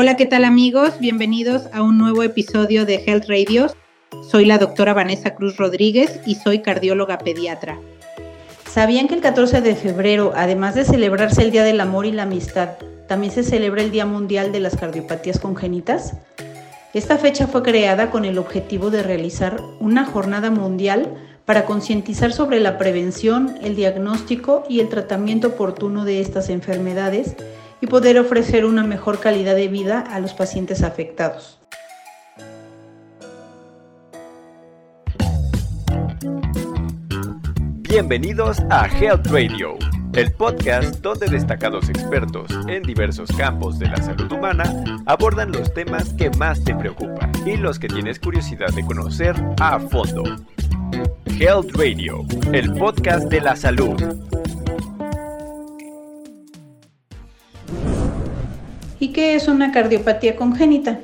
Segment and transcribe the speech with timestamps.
[0.00, 1.00] Hola, ¿qué tal amigos?
[1.00, 3.74] Bienvenidos a un nuevo episodio de Health Radios.
[4.30, 7.80] Soy la doctora Vanessa Cruz Rodríguez y soy cardióloga pediatra.
[8.64, 12.22] ¿Sabían que el 14 de febrero, además de celebrarse el Día del Amor y la
[12.22, 16.14] Amistad, también se celebra el Día Mundial de las Cardiopatías Congénitas?
[16.94, 21.12] Esta fecha fue creada con el objetivo de realizar una jornada mundial
[21.44, 27.34] para concientizar sobre la prevención, el diagnóstico y el tratamiento oportuno de estas enfermedades
[27.80, 31.58] y poder ofrecer una mejor calidad de vida a los pacientes afectados.
[37.88, 39.76] Bienvenidos a Health Radio,
[40.12, 46.12] el podcast donde destacados expertos en diversos campos de la salud humana abordan los temas
[46.12, 50.22] que más te preocupan y los que tienes curiosidad de conocer a fondo.
[51.40, 53.94] Health Radio, el podcast de la salud.
[59.00, 61.00] ¿Y qué es una cardiopatía congénita?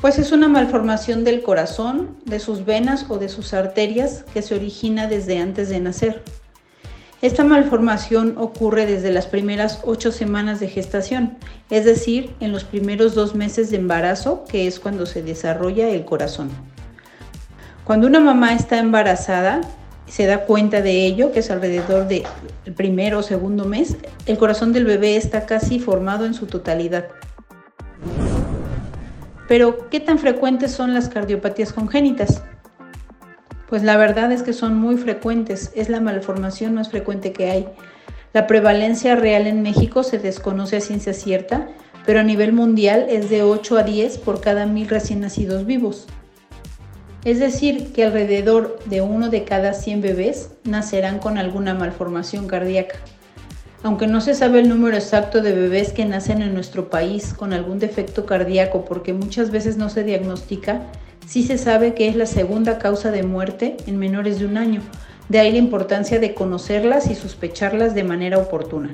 [0.00, 4.54] Pues es una malformación del corazón, de sus venas o de sus arterias que se
[4.54, 6.22] origina desde antes de nacer.
[7.20, 11.36] Esta malformación ocurre desde las primeras ocho semanas de gestación,
[11.68, 16.04] es decir, en los primeros dos meses de embarazo, que es cuando se desarrolla el
[16.04, 16.48] corazón.
[17.82, 19.62] Cuando una mamá está embarazada,
[20.06, 22.24] se da cuenta de ello, que es alrededor del
[22.76, 27.06] primero o segundo mes, el corazón del bebé está casi formado en su totalidad.
[29.48, 32.42] Pero, ¿qué tan frecuentes son las cardiopatías congénitas?
[33.68, 37.68] Pues la verdad es que son muy frecuentes, es la malformación más frecuente que hay.
[38.34, 41.68] La prevalencia real en México se desconoce a ciencia cierta,
[42.04, 46.06] pero a nivel mundial es de 8 a 10 por cada mil recién nacidos vivos.
[47.24, 52.96] Es decir, que alrededor de uno de cada 100 bebés nacerán con alguna malformación cardíaca.
[53.82, 57.52] Aunque no se sabe el número exacto de bebés que nacen en nuestro país con
[57.52, 60.82] algún defecto cardíaco porque muchas veces no se diagnostica,
[61.26, 64.80] sí se sabe que es la segunda causa de muerte en menores de un año.
[65.28, 68.90] De ahí la importancia de conocerlas y sospecharlas de manera oportuna.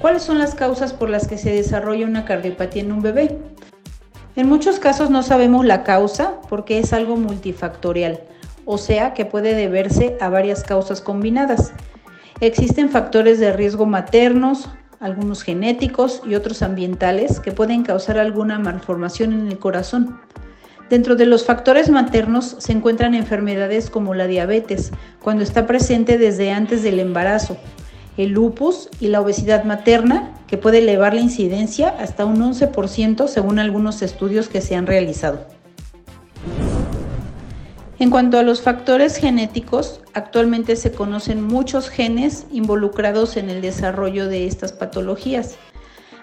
[0.00, 3.38] ¿Cuáles son las causas por las que se desarrolla una cardiopatía en un bebé?
[4.34, 8.20] En muchos casos no sabemos la causa porque es algo multifactorial,
[8.64, 11.72] o sea que puede deberse a varias causas combinadas.
[12.42, 19.32] Existen factores de riesgo maternos, algunos genéticos y otros ambientales que pueden causar alguna malformación
[19.32, 20.18] en el corazón.
[20.90, 24.90] Dentro de los factores maternos se encuentran enfermedades como la diabetes,
[25.22, 27.58] cuando está presente desde antes del embarazo,
[28.16, 33.60] el lupus y la obesidad materna, que puede elevar la incidencia hasta un 11% según
[33.60, 35.46] algunos estudios que se han realizado.
[38.02, 44.26] En cuanto a los factores genéticos, actualmente se conocen muchos genes involucrados en el desarrollo
[44.26, 45.54] de estas patologías.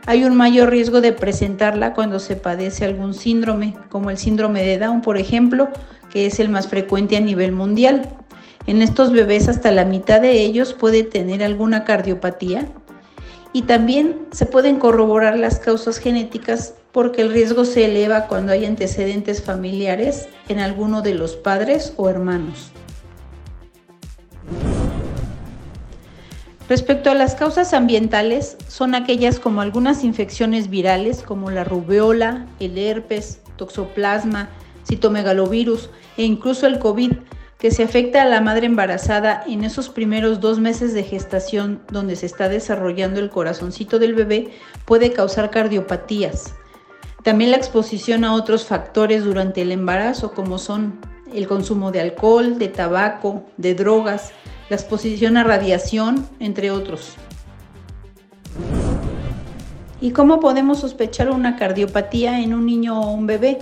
[0.06, 4.78] Hay un mayor riesgo de presentarla cuando se padece algún síndrome, como el síndrome de
[4.78, 5.69] Down, por ejemplo,
[6.09, 8.09] que es el más frecuente a nivel mundial.
[8.67, 12.67] En estos bebés hasta la mitad de ellos puede tener alguna cardiopatía
[13.53, 18.66] y también se pueden corroborar las causas genéticas porque el riesgo se eleva cuando hay
[18.66, 22.72] antecedentes familiares en alguno de los padres o hermanos.
[26.69, 32.78] Respecto a las causas ambientales, son aquellas como algunas infecciones virales como la rubiola, el
[32.78, 34.49] herpes, toxoplasma,
[34.88, 37.13] citomegalovirus e incluso el COVID,
[37.57, 42.16] que se afecta a la madre embarazada en esos primeros dos meses de gestación donde
[42.16, 44.51] se está desarrollando el corazoncito del bebé,
[44.85, 46.53] puede causar cardiopatías.
[47.24, 51.00] También la exposición a otros factores durante el embarazo, como son
[51.34, 54.31] el consumo de alcohol, de tabaco, de drogas,
[54.69, 57.16] la exposición a radiación, entre otros.
[60.02, 63.59] ¿Y cómo podemos sospechar una cardiopatía en un niño o un bebé?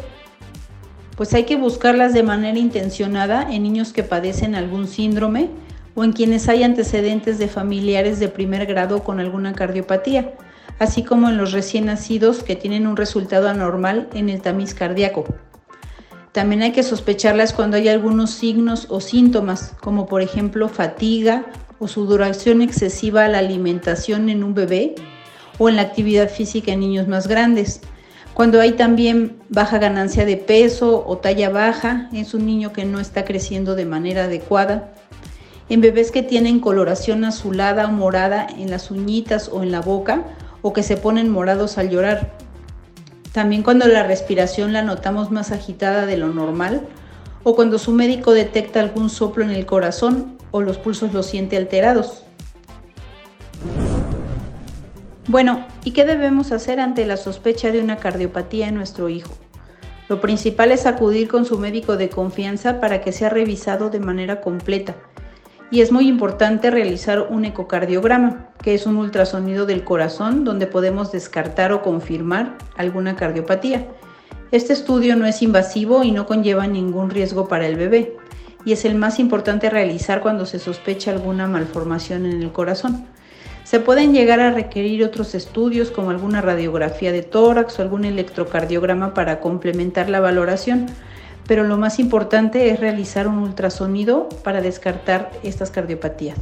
[1.17, 5.50] pues hay que buscarlas de manera intencionada en niños que padecen algún síndrome
[5.96, 10.35] o en quienes hay antecedentes de familiares de primer grado con alguna cardiopatía,
[10.79, 15.25] así como en los recién nacidos que tienen un resultado anormal en el tamiz cardíaco.
[16.31, 21.46] También hay que sospecharlas cuando hay algunos signos o síntomas, como por ejemplo fatiga
[21.79, 24.96] o sudoración excesiva a la alimentación en un bebé
[25.57, 27.81] o en la actividad física en niños más grandes
[28.37, 32.99] cuando hay también baja ganancia de peso o talla baja, es un niño que no
[32.99, 34.93] está creciendo de manera adecuada.
[35.69, 40.23] En bebés que tienen coloración azulada o morada en las uñitas o en la boca
[40.61, 42.33] o que se ponen morados al llorar.
[43.33, 46.87] También cuando la respiración la notamos más agitada de lo normal
[47.43, 51.57] o cuando su médico detecta algún soplo en el corazón o los pulsos los siente
[51.57, 52.23] alterados.
[55.27, 59.33] Bueno, ¿y qué debemos hacer ante la sospecha de una cardiopatía en nuestro hijo?
[60.09, 64.39] Lo principal es acudir con su médico de confianza para que sea revisado de manera
[64.39, 64.95] completa.
[65.69, 71.11] Y es muy importante realizar un ecocardiograma, que es un ultrasonido del corazón donde podemos
[71.11, 73.85] descartar o confirmar alguna cardiopatía.
[74.52, 78.16] Este estudio no es invasivo y no conlleva ningún riesgo para el bebé,
[78.64, 83.05] y es el más importante realizar cuando se sospecha alguna malformación en el corazón.
[83.66, 89.14] Se pueden llegar a requerir otros estudios como alguna radiografía de tórax o algún electrocardiograma
[89.14, 90.85] para complementar la valoración,
[91.47, 96.38] pero lo más importante es realizar un ultrasonido para descartar estas cardiopatías.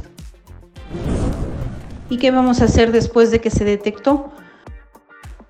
[2.10, 4.30] ¿Y qué vamos a hacer después de que se detectó?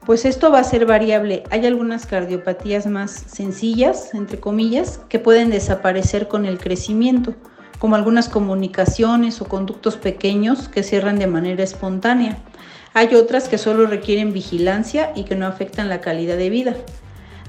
[0.04, 1.42] Pues esto va a ser variable.
[1.50, 7.34] Hay algunas cardiopatías más sencillas, entre comillas, que pueden desaparecer con el crecimiento
[7.78, 12.38] como algunas comunicaciones o conductos pequeños que cierran de manera espontánea.
[12.94, 16.74] Hay otras que solo requieren vigilancia y que no afectan la calidad de vida.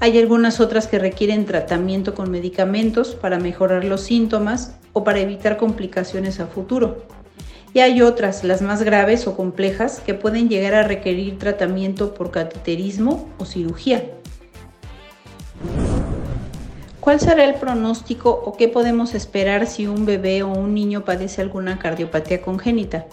[0.00, 5.56] Hay algunas otras que requieren tratamiento con medicamentos para mejorar los síntomas o para evitar
[5.56, 7.04] complicaciones a futuro.
[7.74, 12.30] Y hay otras, las más graves o complejas, que pueden llegar a requerir tratamiento por
[12.30, 14.04] cateterismo o cirugía.
[17.00, 21.42] ¿Cuál será el pronóstico o qué podemos esperar si un bebé o un niño padece
[21.42, 23.06] alguna cardiopatía congénita?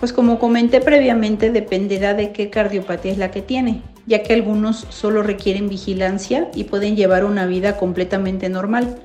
[0.00, 4.86] Pues como comenté previamente, dependerá de qué cardiopatía es la que tiene, ya que algunos
[4.90, 8.96] solo requieren vigilancia y pueden llevar una vida completamente normal.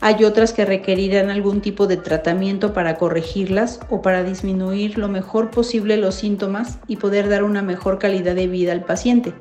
[0.00, 5.50] Hay otras que requerirán algún tipo de tratamiento para corregirlas o para disminuir lo mejor
[5.50, 9.32] posible los síntomas y poder dar una mejor calidad de vida al paciente.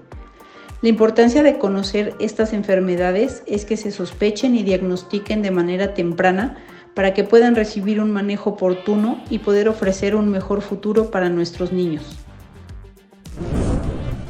[0.81, 6.57] La importancia de conocer estas enfermedades es que se sospechen y diagnostiquen de manera temprana
[6.93, 11.71] para que puedan recibir un manejo oportuno y poder ofrecer un mejor futuro para nuestros
[11.71, 12.26] niños.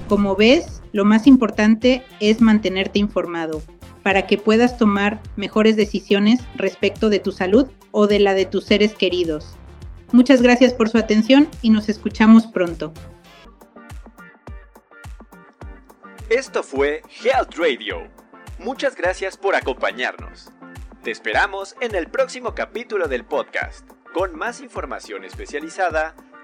[0.07, 3.61] Como ves, lo más importante es mantenerte informado
[4.03, 8.63] para que puedas tomar mejores decisiones respecto de tu salud o de la de tus
[8.63, 9.57] seres queridos.
[10.13, 12.93] Muchas gracias por su atención y nos escuchamos pronto.
[16.29, 18.07] Esto fue Health Radio.
[18.59, 20.51] Muchas gracias por acompañarnos.
[21.03, 26.15] Te esperamos en el próximo capítulo del podcast, con más información especializada,